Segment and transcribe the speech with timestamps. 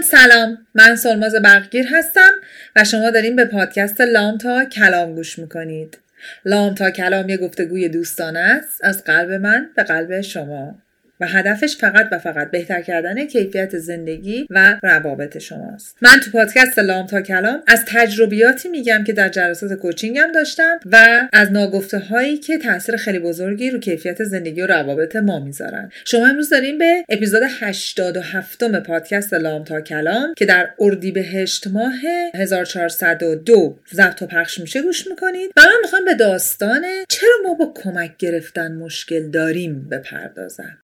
[0.00, 0.58] دوستان سلام.
[0.74, 2.30] من سلماز برقگیر هستم
[2.76, 5.98] و شما داریم به پادکست لام تا کلام گوش می‌کنید.
[6.44, 10.74] لام تا کلام یه گفتگوی دوستانه است از قلب من به قلب شما.
[11.20, 15.96] و هدفش فقط و فقط بهتر کردن کیفیت زندگی و روابط شماست.
[16.02, 21.28] من تو پادکست لام تا کلام از تجربیاتی میگم که در جلسات کوچینگم داشتم و
[21.32, 25.90] از ناگفته هایی که تاثیر خیلی بزرگی رو کیفیت زندگی و روابط ما می‌ذارن.
[26.04, 31.92] شما امروز داریم به اپیزود 87 پادکست لام تا کلام که در اردیبهشت ماه
[32.34, 37.72] 1402 ضبط و پخش میشه گوش می‌کنید و من می‌خوام به داستان چرا ما با
[37.74, 40.78] کمک گرفتن مشکل داریم بپردازم.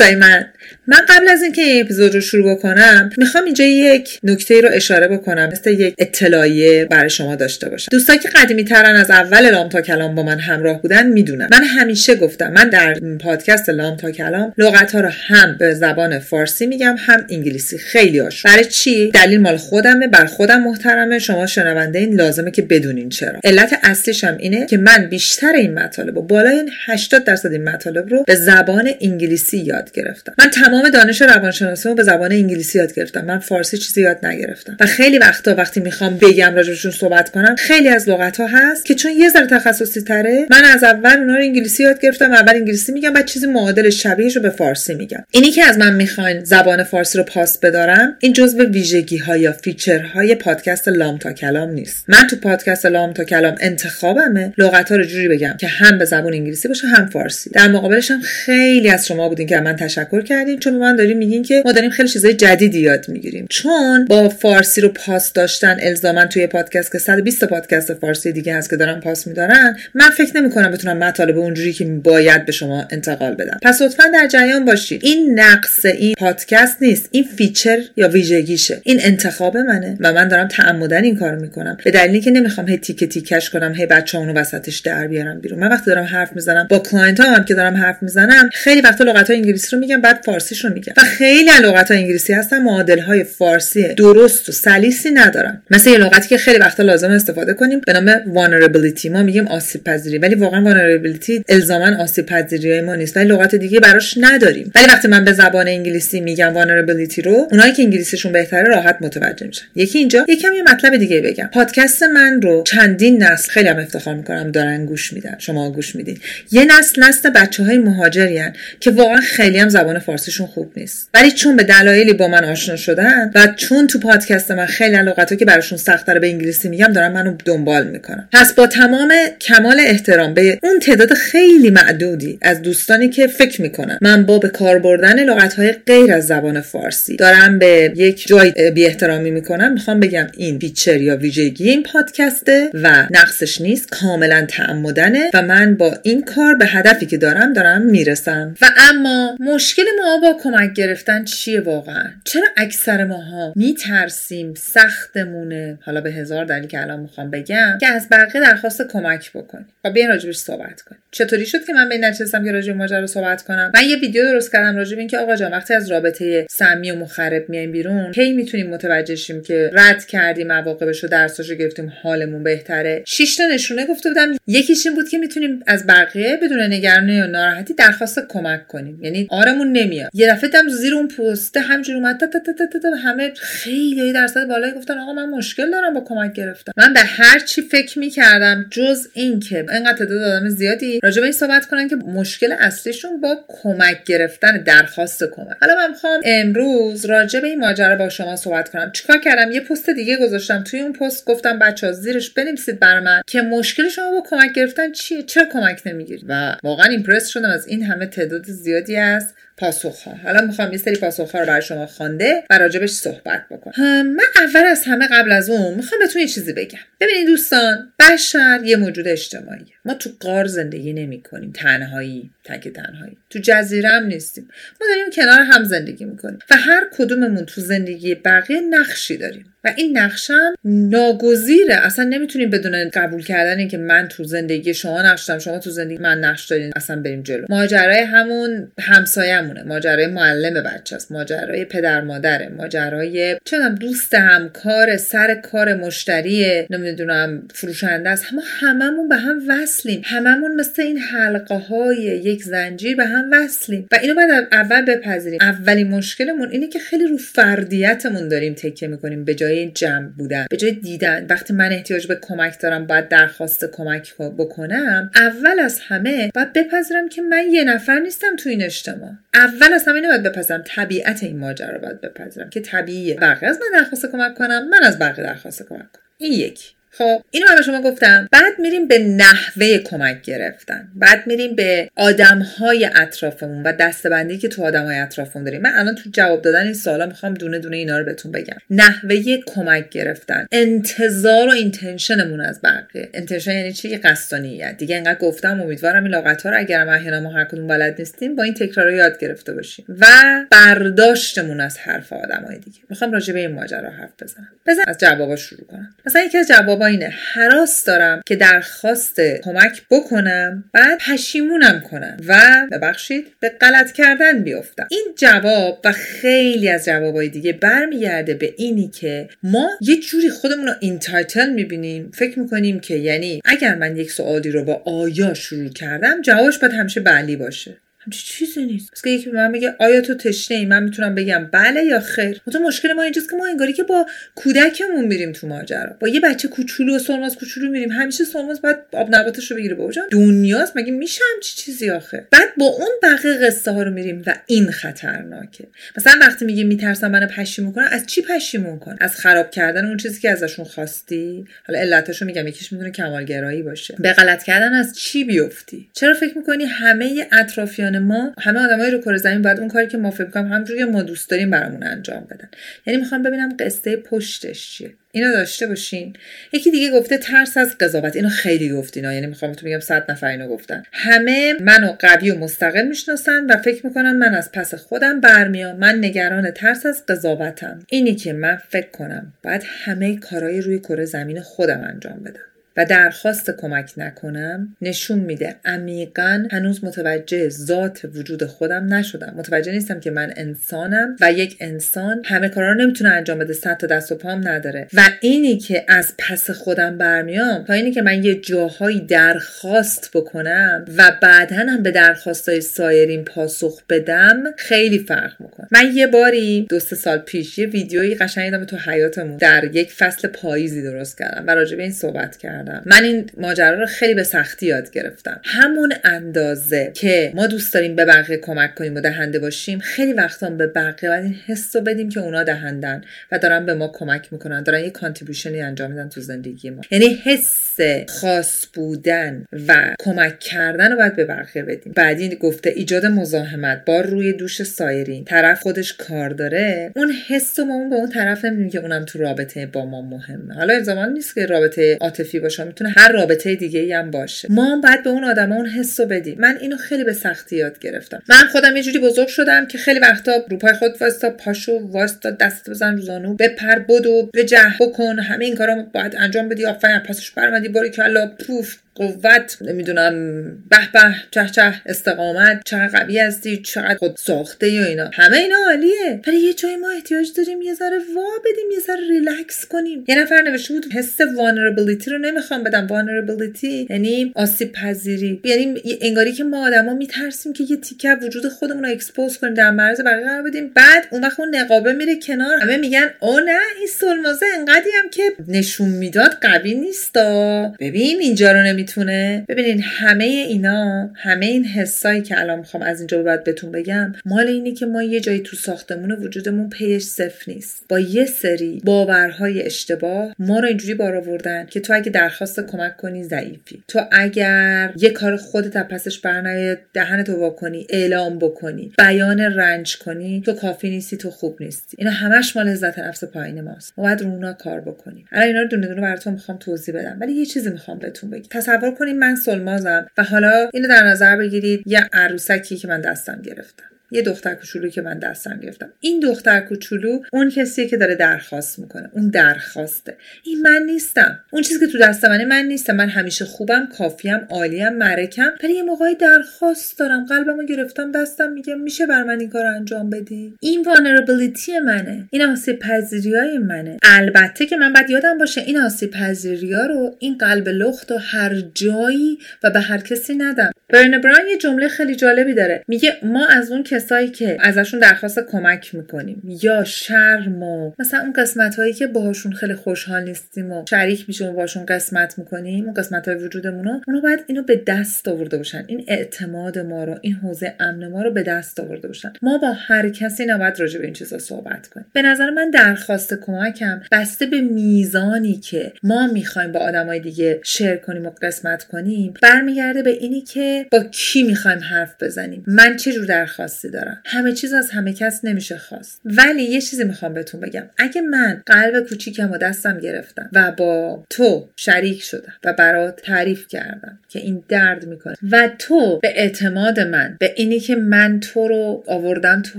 [0.00, 0.49] دوستای من
[0.86, 5.08] من قبل از اینکه این اپیزود رو شروع بکنم می‌خوام اینجا یک نکته رو اشاره
[5.08, 7.88] بکنم مثل یک اطلاعیه برای شما داشته باشم.
[7.90, 11.64] دوستایی که قدیمی ترن از اول لام تا کلام با من همراه بودن می‌دونم من
[11.64, 16.66] همیشه گفتم من در پادکست لام تا کلام لغت ها رو هم به زبان فارسی
[16.66, 17.78] میگم هم انگلیسی.
[17.78, 21.18] خیلی هاش برای چی؟ دلیل مال خودمه بر خودم محترمه.
[21.18, 23.40] شما شنونده این لازمه که بدونین چرا.
[23.44, 28.08] علت اصلیش هم اینه که من بیشتر این مطالب و بالای 80 درصد این مطالب
[28.08, 30.32] رو به زبان انگلیسی یاد گرفتم.
[30.38, 33.24] من تمام دانش روانشناسی رو به زبان انگلیسی یاد گرفتم.
[33.24, 34.76] من فارسی چیزی یاد نگرفتم.
[34.80, 38.94] و خیلی وقتا وقتی می‌خوام بگم راجبشون صحبت کنم خیلی از لغت ها هست که
[38.94, 42.92] چون یه ذره تخصصی تره من از اول اونها رو انگلیسی یاد گرفتم اول انگلیسی
[42.92, 45.24] میگم بعد چیزی معادل شبیهش رو به فارسی میگم.
[45.30, 49.52] اینی که از من می‌خواین زبان فارسی رو پاس بدارم این جزو ویژگی ها یا
[49.52, 52.04] feature های پادکست لام تا کلام نیست.
[52.08, 56.04] من تو پادکست لام تا کلام انتخابمه لغت ها رو جوری بگم که هم به
[56.04, 57.50] زبان انگلیسی باشه هم فارسی.
[57.50, 60.59] در مقابلش هم خیلی از شما بودین که من تشکر کردین.
[60.60, 63.46] چون من داریم میگین که ما داریم خیلی چیزای جدیدی یاد می‌گیریم.
[63.50, 68.70] چون با فارسی رو پاس داشتن الزاما توی پادکست که 120 پادکست فارسی دیگه هست
[68.70, 72.86] که دارن پاس میدارن من فکر نمی کنم بتونم مطالب اونجوری که باید به شما
[72.90, 73.58] انتقال بدم.
[73.62, 77.08] پس لطفا در جریان باشید این نقص این پادکست نیست.
[77.10, 78.80] این feature یا ویژگیشه.
[78.84, 81.76] این انتخاب منه و من دارم تعمداً این کارو می‌کنم.
[81.84, 85.58] به دلیلی که نمی‌خوام هی تیکه تیکش کنم هی بچه‌مون وسطش در بیارم بیرون.
[85.58, 89.30] من وقتی دارم حرف می‌زنم با client هم که دارم حرف می‌زنم خیلی وقتا لغت
[89.30, 90.20] های انگلیسی رو میگم بعد
[90.50, 90.92] فارسیش رو میگم.
[90.96, 95.62] و خیلی لغت های انگلیسی هستن معادل های فارسی درست و سلیسی ندارن.
[95.70, 99.06] مثل یه لغتی که خیلی وقتا لازم استفاده کنیم به نام vulnerability.
[99.06, 103.16] ما میگیم آسیب پذیری ولی واقعا vulnerability الزاما آسیب پذیری ما نیست.
[103.16, 104.72] ولی لغت دیگه براش نداریم.
[104.74, 109.46] ولی وقتی من به زبان انگلیسی میگم vulnerability رو اونایی که انگلیسیشون بهتره راحت متوجه
[109.46, 109.64] میشن.
[109.74, 111.50] یکی اینجا یکم یه مطلب دیگه بگم.
[111.52, 116.18] پادکست من رو چندین نسل خیلی هم افتخار می‌کنم دارن گوش میدن شما گوش میدین.
[116.52, 118.40] یه نسل نسل بچه های مهاجری
[118.80, 121.08] که واقعا خیلی هم زبان فارسیشون خوب نیست.
[121.14, 125.36] ولی چون به دلایلی با من آشنا شدن و چون تو پادکست من خیلی لغتها
[125.36, 130.34] که براشون سخت به انگلیسی میگم دارن منو دنبال می‌کنن پس با تمام کمال احترام
[130.34, 133.98] به اون تعداد خیلی معدودی از دوستانی که فکر می‌کنن.
[134.00, 138.70] من با به کار بردن لغت های غیر از زبان فارسی دارم به یک جای
[138.74, 139.72] بی احترامی می‌کنم.
[139.72, 145.74] می‌خوام بگم این feature یا ویژگی این پادکسته و نقصش نیست کاملا تعمدنه و من
[145.74, 148.54] با این کار به هدفی که دارم دارم می‌رسم.
[148.62, 156.00] و اما مشکل ما با کمک گرفتن چیه واقعا؟ چرا اکثر ماها میترسیم سختمونه؟ حالا
[156.00, 159.66] به هزار دلیل که الان می‌خوام بگم که از بقیه درخواست کمک بکنیم.
[159.84, 161.02] و بیاین راجبش صحبت کنیم.
[161.10, 164.24] چطوری شد که من به این نچستم که راجع ماجرا صحبت کنم؟ من یه ویدیو
[164.24, 168.12] درست کردم راجع به اینکه آقا جان وقتی از رابطه سمی و مخرب میایم بیرون
[168.12, 173.02] کی می‌تونیم متوجه شیم که رد کردیم عواقبش رو درساشو گرفتیم حالمون بهتره.
[173.06, 174.36] شش تا نشونه گفته بودم.
[174.46, 179.04] یکیش این بود که می‌تونیم از بقیه بدون نگرانی و ناراحتی درخواست کمک کنیم.
[179.04, 180.10] یعنی آرمون نمیاد.
[180.20, 184.12] یه دفعه دم زیر اون پست همجوری اومد تا تا تا تا تا همه خیلی
[184.12, 186.72] درصد بالایی گفتن آقا من مشکل دارم با کمک گرفتن.
[186.76, 191.26] من به هر چی فکر می‌کردم جز این که اینقدر تعداد آدم زیادی راجع به
[191.26, 195.56] این صحبت کنن که مشکل اصلیشون با کمک گرفتن درخواست کمک.
[195.60, 198.92] حالا من می‌خوام امروز راجع به این ماجرا با شما صحبت کنم.
[198.92, 203.22] چیکار کردم؟ یه پست دیگه گذاشتم توی اون پست گفتم بچه زیرش بنویسید بر من
[203.26, 207.66] که مشکل شما با کمک گرفتن چیه؟ چرا کمک نمی‌گیرید؟ و واقعا ایمپرس شدم از
[207.66, 210.14] این همه تعداد زیادی از پاسخ ها.
[210.24, 214.06] حالا می‌خوام یه سری پاسخ ها رو برای شما خوانده و راجبش صحبت بکنم.
[214.06, 216.78] من اول از همه قبل از اون می‌خوام بهتون یه چیزی بگم.
[217.00, 221.52] ببینید دوستان بشر یه موجود اجتماعی ما تو قار زندگی نمی کنیم.
[221.52, 223.16] تنهایی تک تنهایی.
[223.30, 224.48] تو جزیره هم نیستیم.
[224.80, 226.38] ما داریم کنار هم زندگی می‌کنیم.
[226.50, 229.44] و هر کدوممون تو زندگی بقیه نقشی داریم.
[229.64, 231.74] و این نقشم ناگزیره.
[231.74, 235.40] اصلا نمی‌تونیم بدون قبول کردن اینکه من تو زندگی شما نقش دارم.
[235.40, 236.72] شما تو زندگی من نقش دارین.
[236.76, 237.46] اصلا بریم جلو.
[237.48, 239.62] ماجرای همون همسایه‌مونه.
[239.62, 241.12] ماجرای معلم بچه است.
[241.12, 242.48] ماجرای پدر مادره.
[242.48, 248.32] ماجرای چنم دوست همکار سر کار مشتری نمی‌دونم فروشنده است.
[248.32, 249.48] ما هممون به هم
[249.80, 250.02] وصلیم.
[250.04, 253.88] هممون مثل این حلقه های یک زنجیر به هم وصلیم.
[253.92, 255.38] و اینو باید اول بپذیریم.
[255.42, 260.56] اولین مشکلمون اینه که خیلی رو فردیتمون داریم تکیه می‌کنیم به جای جمع بودن به
[260.56, 261.26] جای دیدن.
[261.30, 267.08] وقتی من احتیاج به کمک دارم باید درخواست کمک بکنم اول از همه باید بپذیرم
[267.08, 269.10] که من یه نفر نیستم تو این اجتماع.
[269.34, 270.62] اول از همه اینو باید بپذیرم.
[270.66, 273.14] طبیعت این ماجرا رو باید بپذیرم که طبیعیه.
[273.14, 276.02] بقیه از من درخواست کمک کنم من از بقیه درخواست کمک کنم.
[276.18, 278.28] این یک خب اینو من به شما گفتم.
[278.32, 280.88] بعد میریم به نحوه کمک گرفتن.
[280.94, 285.62] بعد میریم به آدم های اطرافمون و دستبندی که تو آدم های اطرافمون داریم.
[285.62, 288.56] من الان تو جواب دادن این سوالا می‌خوام دونه دونه اینا رو بهتون بگم.
[288.70, 290.46] نحوه کمک گرفتن.
[290.52, 293.08] انتظار و اینتنشنمون از بقیه.
[293.14, 297.20] انتنشن یعنی چی؟ قصد نیت دیگه انقدر گفتم امیدوارم این لاغت ها رو اگر احیانا
[297.20, 299.84] ما هر کدوم بلد نیستیم با این تکرار یاد گرفته باشیم.
[299.88, 300.06] و
[300.50, 302.78] برداشتمون از حرف آدمای دیگه.
[302.90, 304.48] می‌خوام راجع به این ماجرا حرف بزنم.
[304.66, 305.94] بزن از جوابا شروع کنم.
[306.06, 306.48] مثلا یکی از
[306.80, 313.92] جوابا اینه هراس دارم که درخواست کمک بکنم بعد پشیمونم کنم و ببخشید به غلط
[313.92, 314.86] کردن بیفتم.
[314.90, 320.66] این جواب و خیلی از جوابای دیگه برمیگرده به اینی که ما یه جوری خودمون
[320.66, 322.10] رو entitled می‌بینیم.
[322.14, 326.72] فکر می‌کنیم که یعنی اگر من یک سوالی رو با آیا شروع کردم جوابش باید
[326.72, 327.76] همیشه بلی باشه.
[328.00, 328.90] همچی چیزی نیست.
[328.92, 332.00] پس که یکی به من میگه آیا تو تشنه ای؟ من می‌تونم بگم بله یا
[332.00, 332.40] خیر.
[332.52, 335.96] تو مشکل ما اینجاست که ما انگاری که با کودکمون میریم تو ماجرا.
[336.00, 337.90] با یه بچه کوچولو و سرماز کوچولو میریم.
[337.90, 339.74] همیشه سرماز باید آب نباتش رو بگیره.
[339.74, 340.76] بابا جان دنیاست.
[340.76, 344.70] مگه میشه همچی چیزی آخه؟ بعد با اون بقیه قصه ها رو میریم و این
[344.70, 345.66] خطرناکه.
[345.96, 349.96] مثلا وقتی میگه میترسم منو پشیمون کنن از چی پشیمون کن از خراب کردن اون
[349.96, 353.96] چیزی که ازشون خواستی؟ حالا علتاشو میگم یکیش می‌تونه کمالگرایی باشه.
[353.98, 358.98] به غلط کردن از چی بیفتی؟ چرا فکر می‌کنی همه اطرافیان ما همه آدمای رو
[358.98, 362.26] کره زمین باید اون کاری که ما فکر کنم همونجوری ما دوست داریم برامون انجام
[362.30, 362.48] بدن.
[362.86, 364.90] یعنی می‌خوام ببینم قصه پشتش چیه.
[365.12, 366.16] اینو داشته باشین.
[366.52, 368.16] یکی دیگه گفته ترس از قضاوت.
[368.16, 370.82] اینو خیلی گفتین یعنی می‌خوام تو بگم صد نفر اینو گفتن.
[370.92, 375.76] همه منو قوی و مستقل می‌شناسن و فکر می‌کنن من از پس خودم برمیام.
[375.76, 377.78] من نگران ترس از قضاوتم.
[377.88, 382.49] اینی که من فکر کنم باید همه کارهای روی کره زمین خودم انجام بدم.
[382.76, 389.34] و درخواست کمک نکنم نشون میده عمیقا هنوز متوجه ذات وجود خودم نشدم.
[389.36, 393.52] متوجه نیستم که من انسانم و یک انسان همه کارا رو نمی‌تونه انجام بده.
[393.52, 394.86] صد تا دست و پام نداره.
[394.94, 400.84] و اینی که از پس خودم برمیام تا اینی که من یه جاهایی درخواست بکنم
[400.96, 405.68] و بعدا هم به درخواستای سایرین پاسخ بدم خیلی فرق می‌کنه.
[405.70, 410.82] من یه باری دو سال پیش یه ویدیویی قشنگ تو حیاتمون در یک فصل پاییزی
[410.82, 412.59] درست کردم و راجع به این صحبت کردم.
[412.86, 415.40] من این ماجرا رو خیلی به سختی یاد گرفتم.
[415.44, 420.50] همون اندازه که ما دوست داریم به بقیه کمک کنیم و دهنده باشیم خیلی وقتا
[420.50, 423.02] به بقیه باید این حس رو بدیم که اونا دهندن
[423.32, 426.82] و دارن به ما کمک می‌کنن دارن یه کانتریبیوشنی انجام میدن تو زندگی ما.
[426.90, 427.76] یعنی حس
[428.08, 431.92] خاص بودن و کمک کردن رو باید به بقیه بدیم.
[431.96, 435.24] بعدی گفته ایجاد مزاحمت بار روی دوش سایرین.
[435.24, 439.18] طرف خودش کار داره اون حس ما اون با اون طرف نمی‌دونیم که اونم تو
[439.18, 440.54] رابطه با ما مهمه.
[440.54, 444.48] حالا زمان نیست که رابطه عاطفی باشه می‌تونه هر رابطه دیگه ای هم باشه.
[444.52, 446.38] ما هم باید به اون آدم اون حس رو بدیم.
[446.40, 448.22] من اینو خیلی به سختی یاد گرفتم.
[448.28, 452.30] من خودم یه جوری بزرگ شدم که خیلی وقتا رو پای خود واستا پاشو واستا
[452.30, 455.18] دست بزن رو زانو بپر بدو به جه بکن.
[455.18, 456.64] همه این کارا باید انجام بدی.
[456.64, 458.26] آفرین پسش براومدی باریکلا.
[458.46, 458.76] پوف.
[459.00, 465.10] قوت نمی‌دونم به به چه چه استقامت چقدر قوی هستی چقدر خود ساخته و اینا.
[465.14, 466.20] همه اینا عالیه.
[466.26, 470.04] ولی یه جایی ما احتیاج داریم یه ذره وا بدیم یه ذره ریلکس کنیم.
[470.08, 472.86] یه نفر نوشته بود حس vulnerability رو نمی‌خوام بدم.
[472.86, 475.40] Vulnerability یعنی آسیب پذیری.
[475.44, 479.70] یعنی انگاری که ما آدما میترسیم که یه تیکه وجود خودمون رو expose کنیم در
[479.70, 480.70] معرض بقیه قرار بدیم.
[480.74, 482.58] بعد اون وقت اون نقابه میره کنار.
[482.62, 487.72] همه میگن او نه این سلمازه انقدی هم که نشون می‌داد قوی نیستا.
[487.80, 489.44] ببین اینجا رو نمی می‌تونه.
[489.48, 494.46] ببینین همه اینا همه این حسایی که الان می‌خوام از اینجا بعد بهتون بگم مال
[494.46, 497.84] اینه که ما یه جایی تو ساختمون وجودمون پیچش سفت نیست.
[497.88, 502.96] با یه سری باورهای اشتباه ما رو اینجوری بار آوردن که تو اگه درخواست کمک
[502.96, 503.82] کنی ضعیفی.
[503.88, 509.96] تو اگر یه کار خودت از پسش برنیای دهن تو واکنی اعلام بکنی بیان رنج
[509.96, 511.96] کنی تو کافی نیستی تو خوب نیستی.
[512.00, 513.92] اینا همش مال عزت نفس پایین ماست.
[513.98, 515.26] ما باید رو اونا کار بکنیم.
[515.32, 518.48] الان اینا رو دونه دونه براتون می‌خوام توضیح بدم ولی یه چیزی می‌خوام بهتون بگم.
[518.78, 520.06] تصور کنیم من سلمازم.
[520.18, 523.84] و حالا اینو در نظر بگیرید یه عروسکی که من دستم گرفتم.
[524.10, 525.92] یه دختر کوچولو که من دستم گرفتم.
[526.00, 529.10] این دختر کوچولو اون کسیه که داره درخواست می‌کنه.
[529.12, 530.16] اون درخواسته.
[530.44, 531.40] این من نیستم.
[531.50, 532.96] اون چیزی که تو دست منه من نیستم.
[532.96, 535.50] من همیشه خوبم کافیم عالیم مرکم.
[535.62, 537.24] ولی یه موقعی درخواست دارم.
[537.24, 542.28] قلبمو گرفتم دستم میگه میشه بر من این کار انجام بدی؟ این وانربلیتی منه.
[542.30, 543.96] این آسیب پذیری های منه.
[544.02, 548.62] البته که من باید یادم باشه این آسیب پذیری رو این قلب لخت و هر
[548.74, 550.70] جایی و به هر کسی ندم.
[550.88, 552.84] برن یه جمله خیلی جالبی داره.
[552.88, 556.42] میگه ما از اون کسایی که ازشون درخواست کمک می‌کنیم.
[556.62, 561.48] یا شرم و مثلا اون قسمت هایی که باهاشون خیلی خوشحال نیستیم و شریک میشیم
[561.48, 565.56] و باشون قسمت می‌کنیم اون قسمت های وجودمون رو اونو باید اینو به دست آورده
[565.56, 565.84] باشن.
[565.86, 569.32] این اعتماد ما رو این حوزه امن ما رو به دست آورده باشن.
[569.42, 572.06] ما با هر کسی نباید راجع به این چیزا صحبت کنیم.
[572.12, 577.96] به نظر من درخواست کمکم بسته به میزانی که ما می‌خوایم با آدمای دیگه شیر
[577.96, 582.64] کنیم و قسمت کنیم برمیگرده به اینی که با کی می‌خوایم حرف بزنیم.
[582.66, 586.20] من چه جور درخواستی دارم همه چیز از همه کس نمیشه خواست.
[586.24, 587.82] ولی یه چیزی می‌خوام بهتون بگم.
[587.98, 593.68] اگه من قلب کوچیکم و دستم گرفتم و با تو شریک شدم و برات تعریف
[593.68, 598.68] کردم که این درد می‌کنه و تو به اعتماد من به اینی که من تو
[598.68, 599.78] رو آوردم تو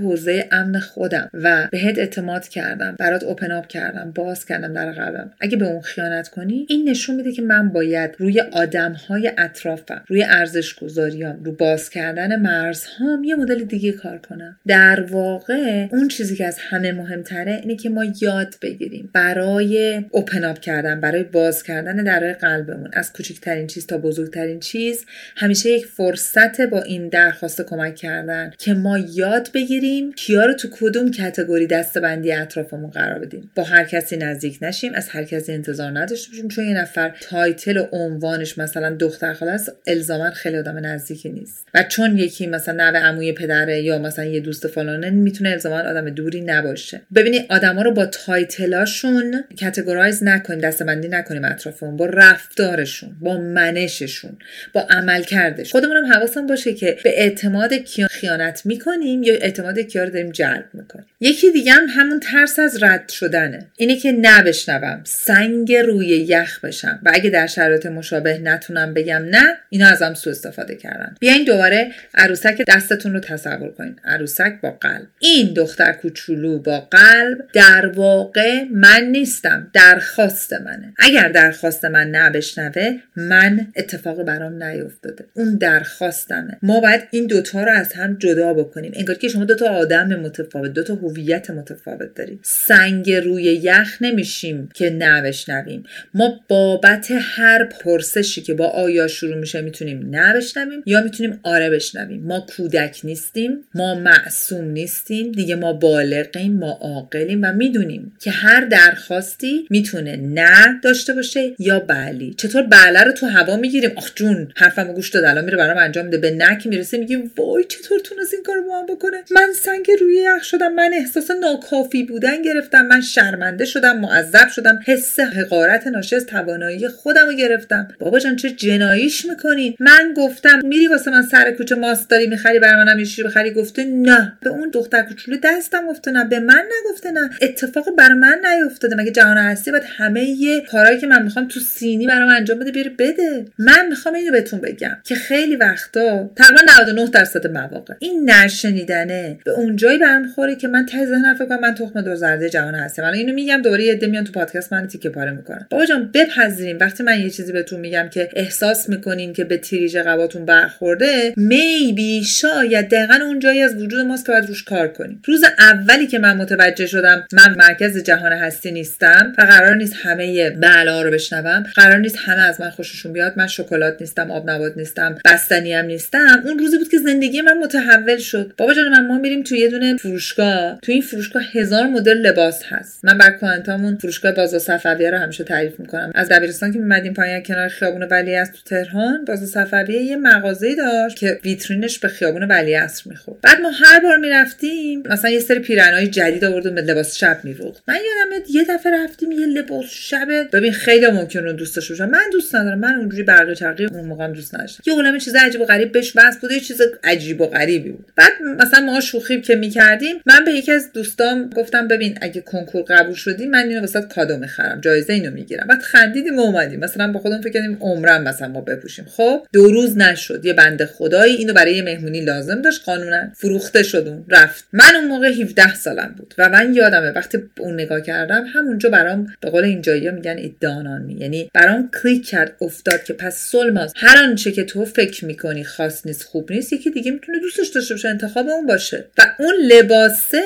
[0.00, 5.30] حوزه امن خودم و بهت اعتماد کردم برات اوپن اپ کردم باز کردم در قلبم.
[5.40, 10.04] اگه به اون خیانت کنی این نشون میده که من باید روی آدم های اطرافم
[10.06, 14.56] روی ارزش گذاریام رو باز کردن مرزهام یه مدل دیگه کار کنم.
[14.66, 19.10] در واقع اون چیزی که از همه مهمتره اینه که ما یاد بگیریم.
[19.12, 22.90] برای اوپن اپ کردن برای باز کردن درای قلبمون.
[22.92, 25.04] از کوچکترین چیز تا بزرگترین چیز.
[25.36, 30.68] همیشه یک فرصت با این درخواست کمک کردن که ما یاد بگیریم کیا رو تو
[30.72, 33.50] کدوم category دسته‌بندی اطرافمون قرار بدیم.
[33.54, 36.48] با هر کسی نزدیک نشیم از هر کسی انتظار نداشته باشیم.
[36.48, 41.68] چون یه نفر title و عنوانش مثلا دختر خاله است الزاما خیلی آدم نزدیکی نیست.
[41.74, 46.10] و چون یکی مثلا نوه عموی پدره یا مثلا یه دوست فلانه می‌تونه الزاما آدم
[46.10, 47.00] دوری نباشه.
[47.14, 54.36] ببینید آدما رو با title اشون categorize نکنیم دسته‌بندی نکنیم اطرافمون با رفتارشون با منششون
[54.72, 55.70] با عملکردش.
[55.72, 60.32] خودمون هم حواسمون باشه که به اعتماد کیا خیانت می‌کنیم یا اعتماد کیا رو داریم
[60.32, 61.06] جلب می‌کنیم.
[61.20, 63.66] یکی دیگه هم همون ترس از رد شدنه.
[63.76, 67.00] اینه که نبشنوم سنگ روی یخ بشم.
[67.02, 71.14] و اگه در شرایط مشابه نتونم بگم نه اینا ازم سوء استفاده کردن.
[71.20, 75.06] بیاین دوباره عروسک دستتون رو تصور کنین عروسک با قلب.
[75.18, 79.70] این دختر کوچولو با قلب در واقع من نیستم.
[79.72, 80.94] درخواست منه.
[80.98, 85.24] اگر درخواست من نبشنوه من اتفاق برام نیفتاده.
[85.34, 86.58] اون درخواستمه.
[86.62, 88.92] ما باید این دوتا رو از هم جدا بکنیم.
[88.94, 92.40] انگار که شما دوتا آدم متفاوت دوتا هویت متفاوت داریم.
[92.42, 95.82] سنگ روی یخ نمیشیم که نبشنویم.
[96.14, 102.22] ما بابت هر پرسشی که با آیا شروع میشه می‌تونیم نبشنویم یا می‌تونیم آره بشنویم.
[102.22, 103.64] ما کودک نیستیم.
[103.74, 110.80] ما معصوم نیستیم دیگه ما بالغیم ما عاقلیم و می‌دونیم که هر درخواستی می‌تونه نه
[110.82, 115.24] داشته باشه یا بلی چطور بله رو تو هوا می‌گیریم؟ آخ جون حرفمو گوش داد
[115.24, 116.18] الان میره برام انجام میده.
[116.18, 119.86] به نه که می‌رسه میگیم وای چطور تونست این کارو با هم بکنه؟ من سنگ
[120.00, 125.86] روی یخ شدم من احساس ناکافی بودن گرفتم من شرمنده شدم معذب شدم حس حقارت
[125.86, 127.88] ناشی از توانایی خودم رو گرفتم.
[127.98, 132.58] بابا جان چه جناییش می‌کنی؟ من گفتم میری واسه من سر کوچه ماست داری می‌خری
[132.58, 136.64] بر منم یه بخری گفته نه به اون دختر کوچولو دستم گفته نه به من
[136.80, 137.30] نگفته نه.
[137.42, 138.96] اتفاق بر من نیفتاده.
[138.96, 142.70] مگه جهان هستی باید همه یه کارهایی که من می‌خوام تو سینی برام انجام بده
[142.70, 148.30] بیاره بده؟ من می‌خوام اینو بهتون بگم که خیلی وقتا تقریبا 99 درصد مواقع این
[148.30, 152.74] نشنیدنه به اونجایی برمیخوره که من ته ذهنم فکر کنم من تخم دو زرده جهان
[152.74, 153.02] هستم.
[153.02, 155.66] من اینو میگم دوباره یه میان تو پادکست من تیکه پاره می‌کنن.
[155.70, 159.98] بابا جان بپذیریم وقتی من یه چیزی بهتون میگم که احساس می‌کنین که به تیریج
[159.98, 165.22] قباتون برخورده میبی شاید دقیقا جایی از وجود ماست که باید روش کار کنیم.
[165.24, 170.50] روز اولی که من متوجه شدم من مرکز جهان هستی نیستم و قرار نیست همه
[170.50, 174.76] بلا رو بشنوم قرار نیست همه از من خوششون بیاد من شکلات نیستم آب نبات
[174.76, 176.42] نیستم بستنی هم نیستم.
[176.44, 178.54] اون روزی بود که زندگی من متحول شد.
[178.56, 180.78] بابا جان من ما میریم توی یه دونه فروشگاه.
[180.82, 183.04] تو این فروشگاه هزار مدل لباس هست.
[183.04, 186.12] من بر کوانتامون فروشگاه بازار صفویه رو همیشه تعریف می‌کنم.
[186.14, 191.16] از دبیرستان که میمدیم پایین کنار خیابون ولیعصر تو تهران بازار صفویه یه مغازه داشت
[191.16, 193.38] که ویترینش به خیابون ولیعصر می‌خورد.
[193.42, 197.82] بعد ما هر بار می‌رفتیم مثلا یه سری پیرنهای جدید آوردیم به لباس شب میفروخت
[197.88, 202.22] من یادم یه دفعه رفتیم یه لباس شب ببین خیلی ممکن رو دوست داشته من
[202.32, 202.78] دوست ندارم.
[202.78, 204.82] من اونجوری برقی چرقی اون موقع دوست نداشتم.
[204.86, 208.12] یه عالمه چیز عجیب و غریب بهش بس بود یه چیز عجیب و غریبی بود.
[208.16, 212.82] بعد مثلا ما شوخی که می‌کردیم من به یکی از دوستام گفتم ببین اگه کنکور
[212.82, 215.66] قبول شدی من اینو واسه کادو می‌خرم جایزه اینو می‌گیرم.
[215.66, 216.80] بعد خندیدیم و اومدیم.
[216.80, 219.04] مثلا با خودم فکر کردیم عمرم مثلا ما بپوشیم.
[219.04, 220.44] خب دو روز نشد.
[220.44, 224.64] یه بنده خدایی اینو برای یه مهمونی لازم داشت قانونا فروخته شد رفت.
[224.72, 229.34] من اون موقع 17 سالم بود و من یادمه وقتی اون نگاه کردم همونجا برام
[229.40, 234.22] به قول اینجایی میگن ایدانان می یعنی برام کلیک کرد افتاد که پس سلماز هر
[234.22, 238.08] آنچه که تو فکر می‌کنی خاص نیست خوب نیست یکی دیگه می‌تونه دوستش داشته باشه
[238.08, 239.04] انتخاب اون باشه.
[239.18, 240.42] و اون لباسه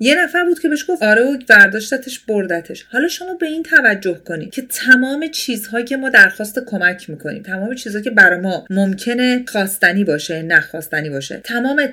[0.00, 2.86] یه نفر بود که بهش گفت آره و برداشتتش بردتش.
[2.90, 7.74] حالا شما به این توجه کنید که تمام چیزهایی که ما درخواست کمک می‌کنیم تمام
[7.74, 11.86] چیزهایی که برای ما ممکنه خواستنی باشه نخواستنی باشه تمام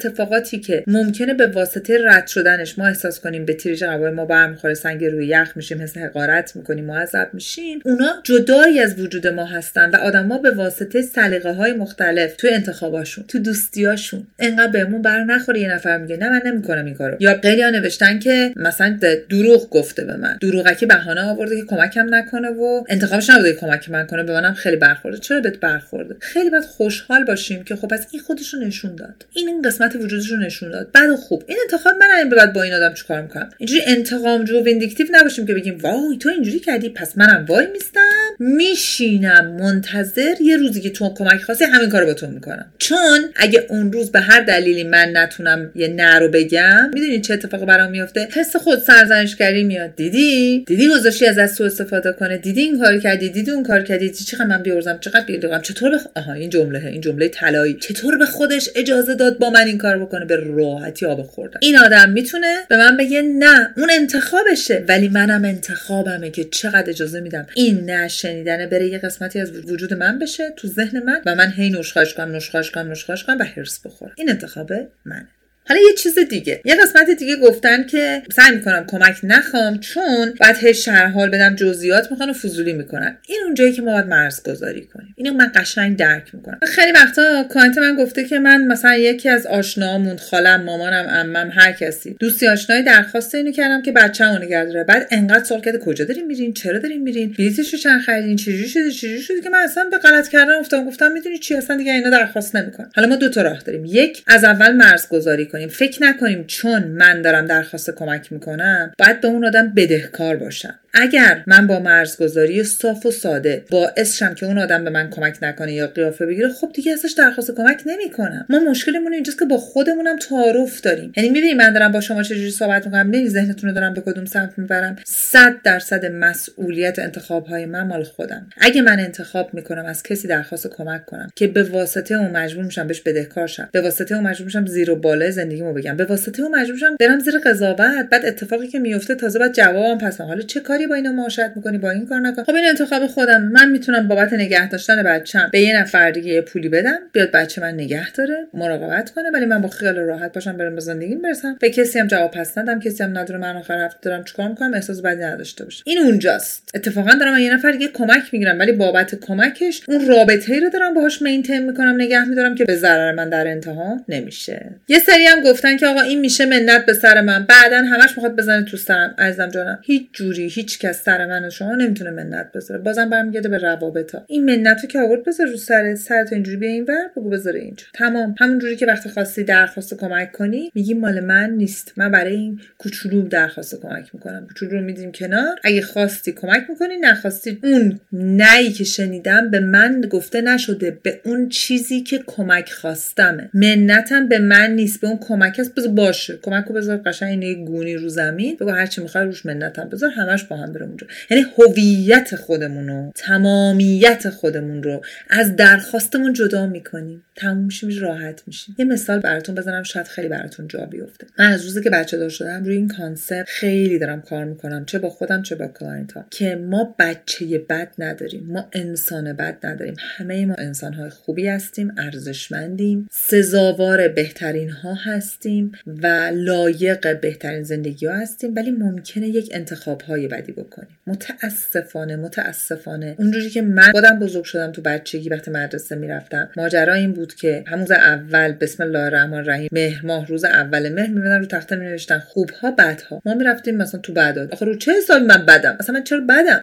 [0.43, 5.05] که ممکنه به واسطه رد شدنش ما احساس کنیم به تیرج هوای ما برمیخوره سنگ
[5.05, 7.79] روی یخ میشیم حس حقارت می‌کنیم معذب میشیم.
[7.85, 13.25] اونا جدایی از وجود ما هستن و آدما به واسطه سلیقه های مختلف تو انتخاباشون
[13.27, 15.59] تو دوستیاشون انقدر بهمون بر نخوره.
[15.59, 17.17] یه نفر میگه نه من نمی‌کنم این کارو.
[17.19, 20.37] یا خیلی نوشتن که مثلا دروغ گفته به من.
[20.41, 24.53] دروغکی بهانه آورده که کمکم نکنه و انتخابش نبوده که کمک من کنه به منم
[24.53, 25.17] خیلی برخورده.
[25.17, 29.25] چرا بهت برخورده؟ خیلی باید خوشحال باشیم که خب از این خودش رو نشون داد.
[29.33, 30.91] این این قسمت وجودش رو نشون داد.
[30.91, 34.63] بعد خوب این انتخاب من این بعد با این آدم چیکار می‌کنم؟ اینجوری انتقام جو
[34.63, 38.06] vindictive نباشیم که بگیم وای تو اینجوری کردی پس منم وای میستم؟
[38.39, 42.65] میشینم منتظر یه روزی که تو کمک خواستی همین کارو با تو می‌کنم.
[42.77, 47.33] چون اگه اون روز به هر دلیلی من نتونم یه نه رو بگم می‌دونی چه
[47.33, 49.95] اتفاقی برام میفته حس خود سرزنشگری میاد.
[49.95, 54.09] دیدی؟ دیدی گذاشتی ازت ازت استفاده کنه؟ دیدی این کار کردی؟ دیدی اون کار کردی؟
[54.09, 57.73] چقدر من بی‌ارزشم چقدر بی‌ارزشم چطور به آها این جمله این جمله طلایی.
[57.73, 61.77] چطور به خودش اجازه داد با من این کار بکنه؟ به راحتی آب خوردم این
[61.77, 64.85] آدم می‌تونه به من بگه نه اون انتخابشه.
[64.87, 67.47] ولی منم انتخابمه که چقدر اجازه میدم.
[67.55, 67.91] این
[68.27, 72.13] نشنیدنه بره یه قسمتی از وجود من بشه تو ذهن من و من هی نشخاش
[72.13, 74.13] کنم نشخاش کنم نشخاش کنم و هرس بخورم.
[74.17, 74.73] این انتخاب
[75.05, 75.27] منه.
[75.69, 76.61] حالا یه چیز دیگه.
[76.65, 81.55] یه قسمت دیگه گفتن که سعی می‌کنم کمک نخوام چون باید هی شرح حال بدم
[81.55, 83.17] جزئیات می‌خوان و فضولی می‌کنن.
[83.27, 85.13] این اونجایی که ما باید مرز گذاری کنیم.
[85.17, 86.59] اینو من قشنگ درک می‌کنم.
[86.63, 91.71] خیلی وقتا کانت من گفته که من مثلا یکی از آشنامون خالم مامانم عمم هر
[91.71, 94.83] کسی دوستی آشنایی درخواست اینو کردم که بچه‌مو نگه داره.
[94.83, 97.35] بعد انقدر سوال کرده کجا دارین میرین؟ چرا دارین میرین؟
[97.73, 100.85] رو چند خریدین؟ چجوری شده؟ چجوری شده؟ که من اصلا به غلط کردن افتادم.
[100.85, 103.85] گفتم می‌دونی چی؟ اصلا دیگه اینا درخواست نمی‌کنم حالا ما دو تا راه داریم.
[103.85, 109.27] یک از اول مرز گذاری فکر نکنیم چون من دارم درخواست کمک می‌کنم باید به
[109.27, 110.79] اون آدم بدهکار باشم.
[111.01, 115.37] اگر من با مرزگذاری صاف و ساده باعث شم که اون آدم به من کمک
[115.41, 118.45] نکنه یا قیافه بگیره خب دیگه ازش درخواست کمک نمی‌کنم.
[118.49, 121.11] ما مشکلمون اینجاست که با خودمونم تعارف داریم.
[121.17, 124.25] یعنی می‌بینی من دارم با شما چجوری صحبت می‌کنم؟ نمی ذهنتون رو دارم به کدوم
[124.25, 124.95] سمت می‌برم.
[125.05, 128.49] صد درصد مسئولیت انتخاب های من مال خودم.
[128.57, 132.87] اگه من انتخاب می‌کنم از کسی درخواست کمک کنم که به واسطه اون مجبور میشم
[132.87, 133.69] بهش بدهکار شم.
[133.71, 135.97] به واسطه اون مجبور میشم زیر و بالای زندگیمو بگم.
[135.97, 138.09] به واسطه اون مجبور میشم برم زیر قضاوت.
[138.11, 141.77] بعد اتفاقی که میفته تازه بعد جوابم پس حالا چه کاری با اینو معاشرت می‌کنی
[141.77, 142.43] با این کار نکن.
[142.43, 146.69] خب این انتخاب خودم من می‌تونم بابت نگه داشتن بچم به یه نفر دیگه پولی
[146.69, 150.75] بدم بیاد بچه من نگه داره مراقبت کنه ولی من با خیال راحت باشم برم
[150.75, 151.57] به زندگیم برسم.
[151.59, 154.73] به کسی هم جواب پس ندم کسی هم نداره من آخر هفته دارم چیکار می‌کنم
[154.73, 156.71] احساس بدی نداشته باشه این اونجاست.
[156.75, 160.93] اتفاقا دارم یه نفر دیگه کمک می‌گیرم ولی بابت کمکش اون رابطه ای رو دارم
[160.93, 164.65] باهاش مینتین می‌کنم نگه میدارم که به ضرر من در انتها نمیشه.
[164.87, 167.45] یه سری هم گفتن که آقا این میشه منت به سر من.
[167.45, 169.15] بعدا همش می‌خواد بزنه تو سرم.
[169.17, 172.81] عزیزم جانم هیچ جوری هیچ کس سر من شما نمی‌تونه منت بذاره.
[172.81, 176.83] بازم برمیگرده به روابطا این منت که آورد بذار رو سر سرت اینجوری به این
[176.83, 177.85] ور بگو بذاره اینجا.
[177.93, 178.35] تمام.
[178.39, 181.93] همون جوری که وقتی خواستی درخواست کمک کنی میگی مال من نیست.
[181.97, 184.47] من برای این کوچولو درخواست کمک می‌کنم.
[184.47, 185.55] کوچولو رو میدیم کنار.
[185.63, 190.99] اگه خواستی کمک می‌کنی نخواستی اون نهی که شنیدم به من گفته نشده.
[191.03, 193.49] به اون چیزی که کمک خواستمه.
[193.53, 195.01] منتم به من نیست.
[195.01, 196.39] به اون کمک است بذار باشه.
[196.41, 198.55] کمک رو بذار قشنگ اینه گونی رو زمین.
[198.55, 200.09] بگو هرچی می‌خوای روش منتم بذار.
[200.09, 201.07] همش با نمی‌خواهم برم اونجا.
[201.29, 207.23] یعنی هویت خودمون رو تمامیت خودمون رو از درخواستمون جدا می‌کنیم.
[207.35, 208.75] تموم میشیم راحت میشیم.
[208.79, 211.27] یه مثال براتون بزنم شاید خیلی براتون جا بیفته.
[211.39, 214.99] من از روزی که بچه دار شدم روی این concept خیلی دارم کار می‌کنم چه
[214.99, 219.95] با خودم چه با client ها که ما بچه بد نداریم ما انسان بد نداریم.
[219.99, 228.05] همه ما انسان های خوبی هستیم ارزشمندیم سزاوار بهترین ها هستیم و لایق بهترین زندگی
[228.05, 228.55] ها هستیم.
[228.55, 233.15] ولی ممکنه یک انتخاب های بدی بکنیم متاسفانه متاسفانه.
[233.19, 237.63] اونجوری که من خودم بزرگ شدم تو بچگی وقتی مدرسه می‌رفتم ماجرا این بود که
[237.67, 241.85] همون اول بسم الله الرحمن الرحیم مهر ماه روز اول مهر می‌اومدن رو تخته می
[241.85, 243.21] نوشتن خوبها بدها.
[243.25, 245.77] ما می‌رفتیم مثلا تو بعداد آخه رو چه حسابی من بدم.
[245.79, 246.61] اصلا من چرا بدم؟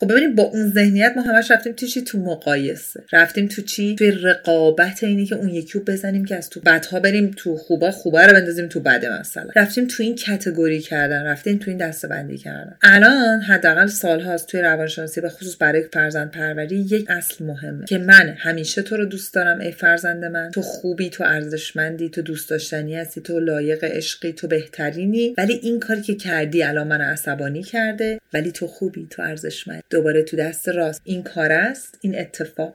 [0.00, 3.04] خب ببینیم با اون ذهنیت ما همش رفتیم تو چی؟ تو مقایسه.
[3.12, 7.00] رفتیم تو چی؟ توی رقابت اینی که اون یکی رو بزنیم که از تو بدها
[7.00, 9.48] بریم تو خوبا خوبا رو بندازیم تو بده مثلا.
[9.56, 12.76] رفتیم تو این کتگوری کردن رفتیم تو این دسته بندی کردن.
[12.82, 18.34] الان حداقل سالهاست توی روانشناسی به خصوص برای فرزند پروری یک اصل مهمه که من
[18.38, 20.50] همیشه تو رو دوست دارم ای فرزند من.
[20.50, 25.34] تو خوبی تو ارزشمندی تو دوست داشتنی هستی تو لایق عشقی تو بهترینی.
[25.38, 28.20] ولی این کاری که کردی الان من عصبانی کرده.
[28.34, 31.00] ولی تو خوبی تو ارزشمند دوباره تو دست راست.
[31.04, 32.74] این کار است این اتفاق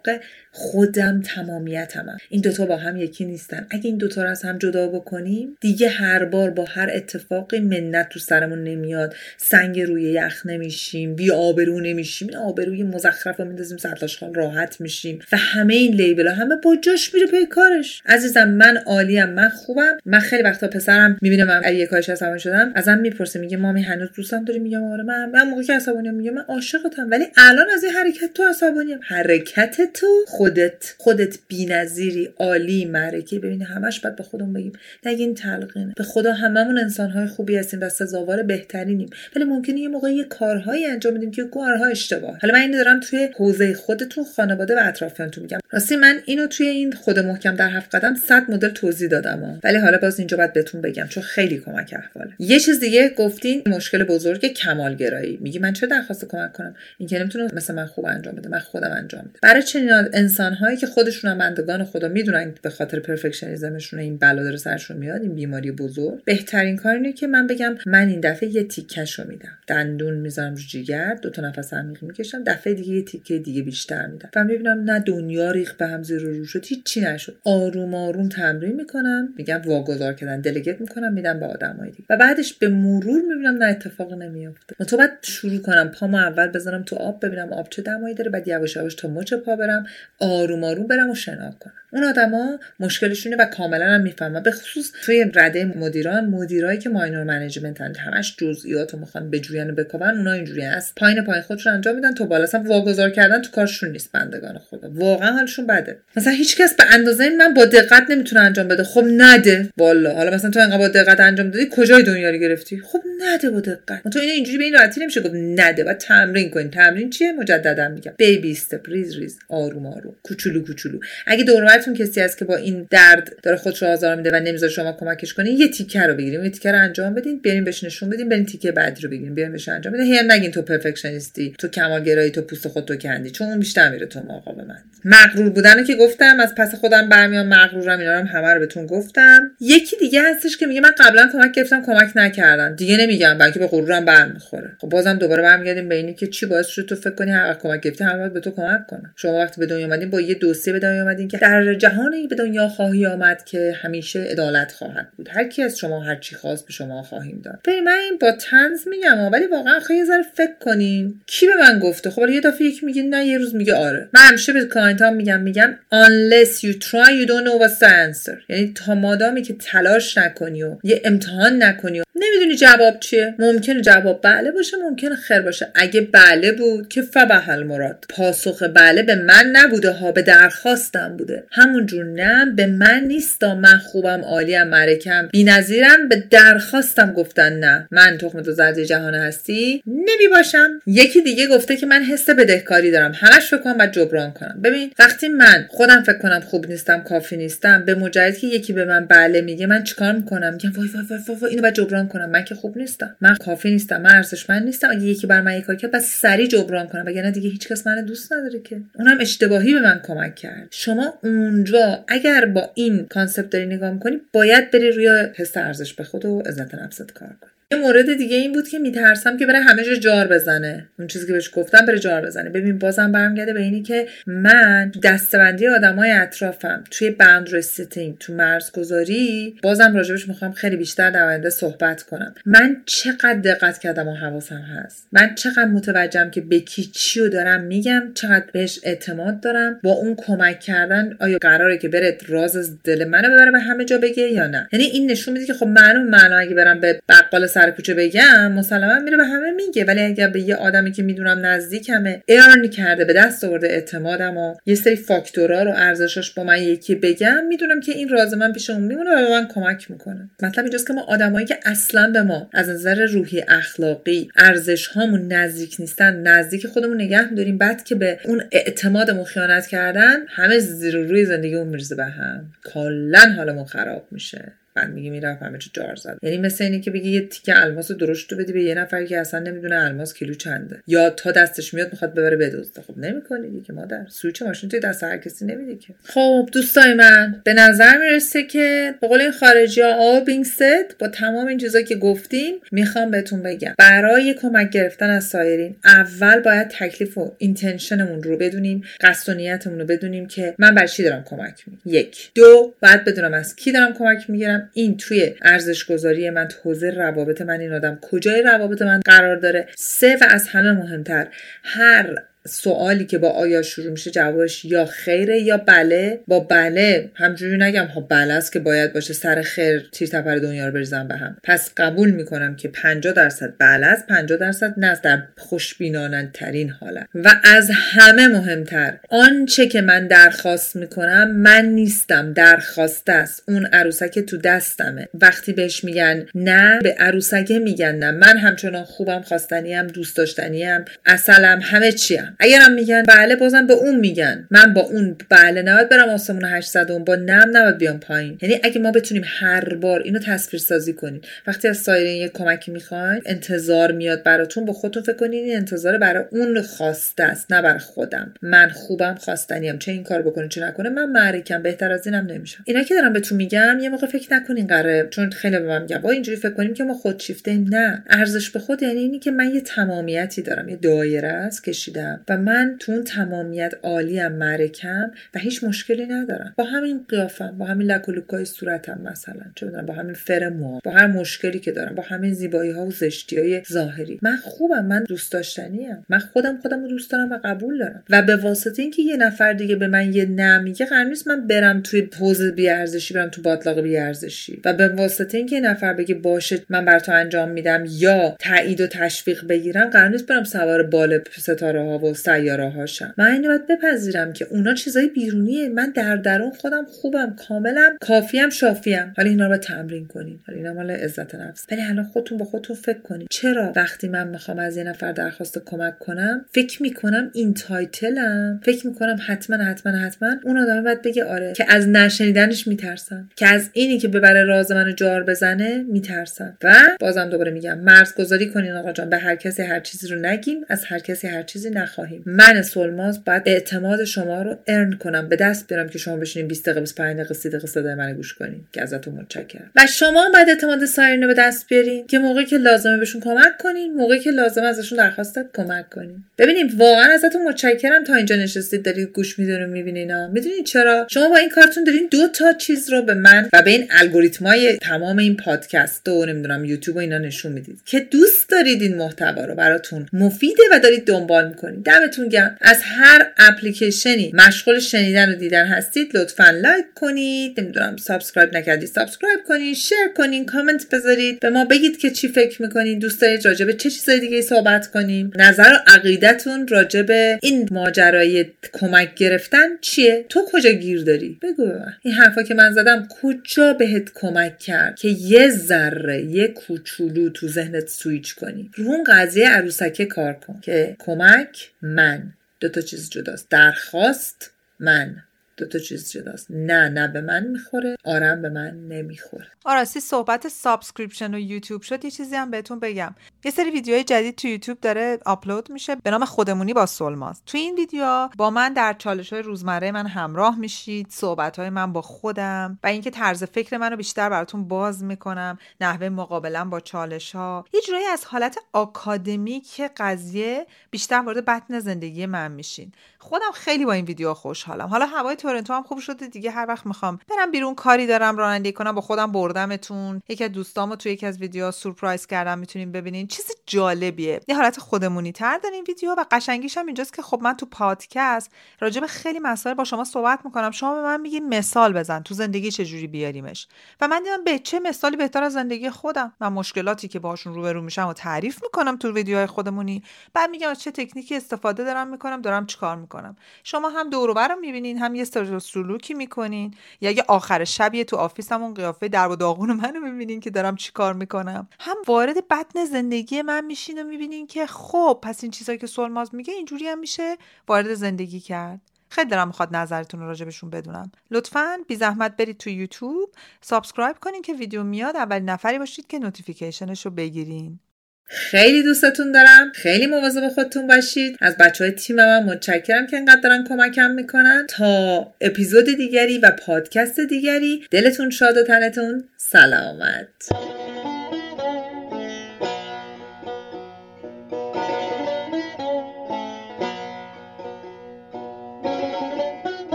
[0.52, 2.18] خودم تمامیتمم.
[2.30, 3.68] این دوتا با هم یکی نیستن.
[3.70, 8.10] اگه این دوتا رو از هم جدا بکنیم دیگه هر بار با هر اتفاقی منت
[8.10, 9.16] تو سرمون نمیاد.
[9.38, 12.28] سنگ روی یخ نمیشیم بی آبرو نمیشیم.
[12.28, 15.20] این آبروی مزخرف رو میندازیم سرداشخان راحت میشیم.
[15.32, 18.02] و همه این لیبل ها همه با جاش میره پی کارش.
[18.06, 19.98] عزیزم من عالیم من خوبم.
[20.06, 24.10] من خیلی وقتا پسرم می‌بینه من اگه کارش عصبانی شدم ازم می‌پرسه میگه مامی هنوز
[24.16, 27.84] دوستم داری؟ میگم آره من من موقعی که عصبانی میگه من عاشقتم ولی الان از
[27.84, 29.00] این حرکت تو عصبانیم.
[29.04, 33.40] حرکت تو خودت خودت بی‌نظیری عالی معرکه.
[33.40, 34.72] ببین همش باید به خودمون بگیم.
[35.06, 35.94] نگین تلقینه.
[35.98, 39.10] به خدا هممون انسانهای خوبی هستیم و سزاوار بهترینیم.
[39.36, 42.38] ولی ممکنه یه موقع یه کارهایی انجام بدیم که کارها اشتباه.
[42.42, 45.60] حالا من اینو دارم توی حوزه خودتون خانواده و اطرافیانتون میگم.
[45.72, 49.78] راستی من اینو توی این خود محکم در هفت قدم 100 مدل توضیح دادم ولی
[49.78, 52.34] حالا باز اینجا باید بهتون بگم چون خیلی کمک احواله.
[52.40, 55.38] یه چیز دیگه گفتین مشکل بزرگ کمالگرایی.
[55.42, 58.92] میگی من چه درخواست کمک کنم؟ اینکه نمی‌تونه مثل من خوب انجام بده من خودم
[58.92, 59.40] انجام بده.
[59.42, 64.44] برای چنین انسان هایی که خودشون هم بندگان خدا می‌دونن به خاطر پرفکشنیزمشون این بلا
[64.44, 68.56] داره سرشون میاد این بیماری بزرگ بهترین کار اینه که من بگم من این دفعه
[68.56, 69.58] یه تیکش رو میدم.
[69.68, 74.08] دندون می‌ذارم رو جیگر دو تا نفس عمیق می‌کشم دفعه دیگه یه تیکه دیگه بیشتر
[74.08, 74.30] میدم.
[74.36, 77.36] و می‌بینم نه دنیا ریخت به هم زیر و رو شد هیچی نشد.
[77.44, 82.06] آروم آروم تمرین می‌کنم میگم واگذار کردن delegate می‌کنم میدم به آدمای دیگه.
[82.10, 84.86] و بعدش به مرور می‌بینم نه اتفاق نمیافته.
[84.86, 88.48] تو بعد شروع کنم پامو اول بزنم تو آب ببینم آب چه دمایی داره بعد
[88.48, 89.86] یواش یواش تا مچ پا برم
[90.20, 91.83] آروم آروم برم و شنا کنم.
[91.94, 94.44] اون آدما مشکلشونه و کاملا هم می‌فهمن.
[94.44, 99.70] به خصوص توی رده مدیران مدیرایی که minor management هن همش جزئیات رو می‌خوان بجوین
[99.70, 100.94] و بکاوون اونا اینجوری هست.
[100.96, 102.44] پایین پایین خودشون انجام میدن تو بالا.
[102.44, 104.12] اصلا واگذار کردن تو کارشون نیست.
[104.12, 104.90] بندگان خدا.
[104.94, 105.98] واقعا حالشون بده.
[106.16, 108.84] مثلا هیچکس به اندازه این من با دقت نمی‌تونه انجام بده.
[108.84, 109.70] خب نده.
[109.78, 113.50] والا حالا مثلا تو انقدر با دقت انجام دادی کجای دنیا رو گرفتی؟ خب نده
[113.50, 114.10] با دقت.
[114.14, 115.84] تو اینو اینجوری به این راحتی نمیشه گفت نده.
[115.84, 118.14] و تمرین کن تمرین چیه؟ مجددا میگم.
[118.18, 119.40] baby step ریز ریز.
[119.50, 120.16] آروم آروم.
[120.24, 121.00] کوچولو کوچولو.
[121.28, 124.72] اگه دور کسی هست که با این درد داره خودش رو آزار میده و نمی‌ذاره
[124.72, 128.10] شما کمکش کنین یه تیکه رو بگیریم یه تیکه رو انجام بدین بریم بهش نشون
[128.10, 131.54] بدین بریم تیکه بعدی رو بگیریم بریم بهش انجام بدین هی نگین تو perfectionist ی
[131.60, 134.78] تو کمالگرایی تو پوست خود تو کندی چون اون بیشتر میره تو مقابل من.
[135.06, 139.52] مغرور بودن که گفتم از پس خودم برمیام مغرورم اینا رو همه رو بهتون گفتم.
[139.60, 142.76] یکی دیگه هستش که میگه من قبلا کمک گرفتم کمک نکردن.
[142.76, 144.72] دیگه نمیگم بلکه به غرورم برمیخوره.
[144.82, 147.82] خب بازم دوباره برمیگردیم به اینی که چی باعث شد تو فکر کنی هر کمک
[147.82, 150.80] گرفتی وقت به تو کمک کنه شما وقتی به دنیا اومدین با یه دوسیه به
[150.80, 155.30] دنیا اومدین که در جهانی به دنیا خواهی آمد که همیشه عدالت خواهد بود.
[155.32, 157.60] هر کی از شما هر چی خواست به شما خواهیم داد.
[157.66, 161.22] ببین من این با طنز میگم ولی واقعا خیلی ذره فکر کنین.
[161.26, 164.10] کی به من گفته؟ خب یه دفعه یکی میگه نه یه روز میگه آره.
[164.14, 167.90] من همیشه به client ها میگم میگم unless you try you don't know what's the
[167.90, 168.38] answer.
[168.50, 173.36] یعنی تا مادامی که تلاش نکنی و یه امتحان نکنی و نمی‌دونی جواب چیه.
[173.40, 175.72] ممکنه جواب بله باشه ممکنه خیر باشه.
[175.76, 178.06] اگه بله بود که فبهل مراد.
[178.10, 181.44] پاسخ بله به من نبوده ها به درخواستم بوده.
[181.64, 187.88] همونجور نه به من نیستا من خوبم عالیم محشرم بی‌نظیرم به درخواستم گفتن نه.
[187.92, 190.70] من تخم دو زرد جهان هستی؟ نمی باشم.
[190.86, 193.12] یکی دیگه گفته که من حس بدهکاری دارم.
[193.16, 194.60] همش فکر کنم باید جبران کنم.
[194.64, 198.86] ببین وقتی من خودم فکر کنم خوب نیستم کافی نیستم به مجرد که یکی به
[198.86, 202.30] من بله میگه من چیکار می‌کنم؟ میگم وای وای وای, وای, اینو باید جبران کنم.
[202.30, 203.16] من که خوب نیستم.
[203.22, 204.02] من کافی نیستم.
[204.02, 204.92] من ارزشمند نیستم.
[204.92, 207.04] اگه یکی بر من کار کرد بس سری جبران کنم.
[207.06, 208.78] وگرنه دیگه هیچکس من دوست نداره که.
[208.96, 210.68] اونم اشتباهی به من کمک کرد.
[210.72, 216.04] شما اونجا اگر با این concept داری نگاه می‌کنی باید بری روی حس ارزش به
[216.04, 217.52] خود و عزت نفست کار کنی.
[217.72, 220.88] یه مورد دیگه این بود که میترسم که بره همه جا جار بزنه.
[221.00, 222.50] اون چیزی که بهش گفتم بره جار بزنه.
[222.50, 226.84] ببین بازم برمیگرده به اینی که من دستبندی آدمای اطرافم.
[226.92, 232.36] توی boundary setting تو مرزگذاری بازم راجبش می‌خوام خیلی بیشتر در آینده صحبت کنم.
[232.46, 235.08] من چقدر دقت کردم و حواسم هست.
[235.12, 239.80] من چقدر متوجهم که به کی چی رو دارم میگم چقدر بهش اعتماد دارم.
[239.84, 243.86] با اون کمک کردن آیا قراره که بره راز از دل منو ببره به همه
[243.86, 247.00] جا بگه یا نه؟ یعنی این نشون میده که خب معلوم معنا اگه برم به
[247.10, 249.86] بقال سر کوچه بگم مسلما میره به همه میگه.
[249.86, 254.56] ولی اگر به یه آدمی که می‌دونم نزدیکمه ارن کرده به دست آورده اعتمادم و
[254.66, 258.70] یه سری فاکتورا رو ارزشش با من یکی بگم می‌دونم که این راز من پیش
[258.70, 260.30] اون میمونه و به من کمک می‌کنه.
[260.44, 265.34] مطلب اینجاست که ما آدمایی که اصلا به ما از نظر روحی اخلاقی ارزش هامون
[265.34, 270.98] نزدیک نیستن نزدیک خودمون نگه میداریم بعد که به اون اعتمادمون خیانت کردن همه زیر
[270.98, 272.52] روی زندگیمون میرزه به هم.
[272.66, 274.54] کلا حالمون خراب میشه.
[274.76, 276.18] بعد میگه می‌رفت همه چی جار زد.
[276.22, 279.20] یعنی مثل اینه که بگی یه تیکه الماس درشت رو بدی به یه نفری که
[279.20, 280.84] اصلا نمی‌دونه الماس کیلو چنده.
[280.88, 285.04] یا تا دستش میاد می‌خواد ببره بدزده خب نمی‌کنی دیگه مادر سویچ ماشین توی دست
[285.04, 285.94] هر کسی نمیده که.
[286.04, 291.48] خب دوستای من به نظر می‌رسه که به قول این خارجی ها said با تمام
[291.48, 293.74] این چیزایی که گفتیم می‌خوام بهتون بگم.
[293.78, 299.80] برای کمک گرفتن از سایرین اول باید تکلیف و اینتنشنمون رو بدونیم قصد و نیتمون
[299.80, 302.32] رو بدونیم که من بر چی دارم کمک میگم یک.
[302.36, 304.63] دو بعد بدونم از کی دارم کمک می‌گیرم.
[304.74, 309.36] این توی ارزش گذاری من تو حوزه روابط من این آدم کجای روابط من قرار
[309.36, 311.28] داره؟ سه و از همه مهمتر
[311.64, 312.16] هر
[312.48, 316.20] سوالی که با آیا شروع میشه جوابش یا خیره یا بله.
[316.28, 317.86] با بله همجوری نگم.
[317.86, 321.38] ها بله است که باید باشه سر خیر تیر تپر دنیا رو بریزم به هم.
[321.44, 327.08] پس قبول می‌کنم که 50 درصد بله است 50 درصد نه در خوشبینانه ترین حالت.
[327.16, 332.34] و از همه مهمتر آنچه که من درخواست می‌کنم من نیستم.
[332.34, 333.44] درخواست است.
[333.48, 335.08] اون عروسک تو دستمه.
[335.14, 338.12] وقتی بهش میگن نه به عروسکه میگن نه.
[338.12, 342.33] من همچنان خوبم خواستنیم دوست داشتنیم اصلم همه چیم.
[342.40, 344.48] اگرم میگن بله بازم به اون میگن.
[344.52, 348.38] من با اون بله نباید برم آسمون 800 اون با نم نباید بیام پایین.
[348.42, 351.22] یعنی اگه ما بتونیم هر بار اینو تصویر سازی کنیم.
[351.48, 354.66] وقتی از سایرین یه کمکی می‌خواین انتظار میاد براتون.
[354.66, 358.34] با خودتون فکر کنین این انتظار برای اون خواسته است نه برای خودم.
[358.42, 359.78] من خوبم خواستنیم.
[359.78, 361.62] چه این کار بکنه چه نکنه من معرکم.
[361.62, 365.08] بهتر از اینم نمیشم اینا که دارم بهتون میگم یه موقع فکر نکنین قراره.
[365.10, 368.04] چون خیلی به من میگم با اینجوری فکر کنیم که ما خودشیفته نه.
[368.10, 372.23] ارزش به خود یعنی اینی که من یه تمامیتی دارم یه دایره است کشیدم.
[372.30, 376.54] و من تو اون تمامیت عالیم مرکم و هیچ مشکلی ندارم.
[376.58, 380.80] با همین قیافم با همین لک و لوکای صورتم مثلا چه با همین فر مو
[380.84, 384.20] با هر مشکلی که دارم با همین زیبایی ها و زشتی های ظاهری.
[384.22, 388.04] من خوبم من دوست داشتنی من خودم خودم رو دوست دارم و قبول دارم.
[388.10, 391.48] و به واسطه اینکه یه نفر دیگه به من یه نه میگه قرار نیست من
[391.48, 394.62] برم توی حوز بیارزشی برم تو باطلاق بیارزشی.
[394.66, 398.82] و به واسطه اینکه یه نفر بگه باشه من بر تو انجام میدم یا تایید
[398.82, 403.48] و تشویق بگیرم قرار نیست برم سوار بال ستاره ها و سیاره هاشم من اینو
[403.48, 405.70] باید بپذیرم که اونا چیزای بیرونیه.
[405.70, 409.14] من در درون خودم خوبم کاملم کافیم شافیم.
[409.18, 411.66] حالا اینا رو تمرین کنیم حالا اینا مال عزت نفس.
[411.72, 415.62] ولی الان خودتون با خودتون فکر کنید چرا وقتی من می‌خوام از یه نفر درخواست
[415.66, 421.26] کمک کنم فکر می‌کنم این تایتلم؟ فکر می‌کنم حتما حتما حتما اون آدم باید بگه
[421.26, 421.54] آره.
[421.54, 426.74] که از نشنیدنش میترسم که از اینی که ببره راز منو جار بزنه میترسم و
[427.00, 429.10] بازم دوباره میگم مرز گذاری کنین آقا جان.
[429.10, 431.70] به هر کسی هر چیزی رو نگیم از هر کسی هر چیزی
[432.04, 432.24] نخواهیم.
[432.26, 435.30] من سلماز باید اعتماد شما رو ارن کنم.
[435.30, 438.34] به دست بیارم که شما بشینین 20 دقیقه 25 دقیقه 30 دقیقه صدای من گوش
[438.34, 439.72] کنین که ازتون متشکرم.
[439.76, 443.58] و شما باید اعتماد سایرین رو به دست بیارین که موقعی که لازمه بهشون کمک
[443.60, 446.24] کنین موقعی که لازمه ازشون درخواست کمک کنین.
[446.38, 451.38] ببینیم واقعا ازتون متشکرم تا اینجا نشستید دارید گوش می‌دونید می‌بینین می‌دونید چرا؟ شما با
[451.38, 455.38] این کارتون دارین دو تا چیز رو به من و به این الگوریتمای تمام این
[455.38, 460.06] پادکست و نمی‌دونم یوتیوب و اینا نشون می‌دید که دوست دارید این محتوا رو براتون
[460.14, 461.83] مفیده و دارید دنبال می‌کنید.
[461.86, 462.58] دمتون گرم.
[462.62, 467.60] از هر اپلیکیشنی مشغول شنیدن و دیدن هستید لطفا لایک کنید.
[467.60, 471.40] نمی‌دونم subscribe نکردید subscribe کنید share کنید کامنت بذارید.
[471.40, 473.00] به ما بگید که چی فکر می‌کنید.
[473.00, 475.32] دوست دارید راجع به چه چیزای دیگه صحبت کنیم.
[475.36, 481.66] نظر و عقیدتون راجع به این ماجرای کمک گرفتن چیه؟ تو کجا گیر داری؟ بگو
[481.66, 481.94] به من.
[482.02, 487.48] این حرفا که من زدم کجا بهت کمک کرد که یه ذره یه کوچولو تو
[487.48, 492.34] ذهنت سویچ کنی؟ رو اون قضیه عروسکه کار کن که کمک من.
[492.60, 493.50] دو تا چیز جداست.
[493.50, 495.24] درخواست من.
[495.58, 499.48] دو تا چیز جداست نه نه به من می‌خوره آرم به من نمی‌خوره.
[499.66, 503.16] آ راستی صحبت subscription و یوتیوب شد یه چیزی هم بهتون بگم.
[503.46, 507.58] یه سری ویدیوهای جدید تو یوتیوب داره آپلود میشه به نام خودمونی با سولماز تو
[507.58, 512.02] این ویدیو با من در چالش های روزمره من همراه میشید صحبت های من با
[512.02, 517.66] خودم و اینکه طرز فکر منو بیشتر براتون باز می‌کنم نحوه مقابله با چالش ها
[517.74, 522.92] یه جورایی از حالت آکادمیک قضیه بیشتر وارد بطن زندگی من میشین.
[523.20, 524.88] خودم خیلی با این ویدیو خوشحالم.
[524.88, 528.74] حالا هوای تورنتو هم خوب شده دیگه هر وقت می‌خوام برم بیرون کاری دارم رانندگی
[528.74, 530.22] کنم با خودم بردمتون.
[530.30, 533.28] یکی از دوستامو تو یکی از ویدیوها سورپرایز کردم می‌تونین ببینین.
[533.28, 534.40] چیز جالبیه.
[534.48, 537.66] یه حالت خودمونی تر داره این ویدیو و قشنگیش هم اینجاست که خب من تو
[537.66, 540.72] پادکست راجع به خیلی مسائل با شما صحبت می‌کنم.
[540.72, 542.20] شما به من میگین مثال بزن.
[542.22, 543.68] تو زندگی چجوری بیاریمش؟
[544.02, 547.82] و من دیدم به چه مثالی بهتر از زندگی خودم و مشکلاتی که باهاشون روبرو
[547.82, 550.04] میشم و تعریف می‌کنم تو ویدیوهای خودمونی.
[550.34, 554.56] بعد میگم از چه تکنیکی استفاده دارم می‌کنم دارم چیکار می‌کنم؟ شما هم دور و
[554.62, 555.22] می‌بینین هم یه
[555.60, 556.74] سلوکی می‌کنین.
[557.02, 560.76] یا اگه آخر شبیه تو office مون قیافه در و داغون منو می‌بینین که دارم
[560.76, 561.68] چیکار می‌کنم.
[561.80, 566.36] هم وارد بطن زندگی من میشین و می‌بینین که خب پس این چیزایی که سولماز
[566.36, 568.82] میگه اینجوری هم میشه وارد زندگی کرد.
[569.10, 571.12] خیلی دارم می‌خواد نظرتون رو راجبشون بدونم.
[571.32, 573.30] لطفا بی زحمت برید تو یوتیوب
[573.62, 577.80] subscribe کنین که ویدیو میاد اولین نفری باشید که notification ش رو بگیرین.
[578.26, 579.72] خیلی دوستتون دارم.
[579.76, 581.38] خیلی مواظب خودتون باشید.
[581.42, 584.68] از بچه های تیم من متشکرم که انقدر دارن کمکم می‌کنن.
[584.70, 590.83] تا اپیزود دیگری و پادکست دیگری دلتون شاد و تنتون سلامت.